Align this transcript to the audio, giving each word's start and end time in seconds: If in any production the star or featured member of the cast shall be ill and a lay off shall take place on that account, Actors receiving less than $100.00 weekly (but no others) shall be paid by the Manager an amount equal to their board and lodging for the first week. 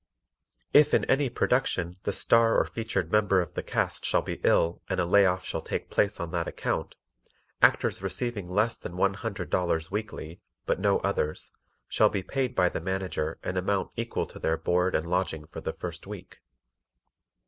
If 0.73 0.95
in 0.95 1.05
any 1.05 1.29
production 1.29 1.97
the 2.05 2.11
star 2.11 2.57
or 2.57 2.65
featured 2.65 3.11
member 3.11 3.39
of 3.39 3.53
the 3.53 3.61
cast 3.61 4.03
shall 4.03 4.23
be 4.23 4.41
ill 4.43 4.81
and 4.89 4.99
a 4.99 5.05
lay 5.05 5.27
off 5.27 5.45
shall 5.45 5.61
take 5.61 5.91
place 5.91 6.19
on 6.19 6.31
that 6.31 6.47
account, 6.47 6.95
Actors 7.61 8.01
receiving 8.01 8.49
less 8.49 8.75
than 8.77 8.93
$100.00 8.93 9.91
weekly 9.91 10.41
(but 10.65 10.79
no 10.79 10.97
others) 11.01 11.51
shall 11.87 12.09
be 12.09 12.23
paid 12.23 12.55
by 12.55 12.67
the 12.67 12.81
Manager 12.81 13.37
an 13.43 13.57
amount 13.57 13.91
equal 13.95 14.25
to 14.25 14.39
their 14.39 14.57
board 14.57 14.95
and 14.95 15.05
lodging 15.05 15.45
for 15.45 15.61
the 15.61 15.71
first 15.73 16.07
week. 16.07 16.39